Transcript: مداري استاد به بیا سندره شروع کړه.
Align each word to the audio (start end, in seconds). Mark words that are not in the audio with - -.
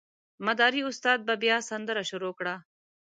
مداري 0.45 0.81
استاد 0.89 1.19
به 1.27 1.33
بیا 1.43 1.57
سندره 1.69 2.03
شروع 2.09 2.33
کړه. 2.39 2.55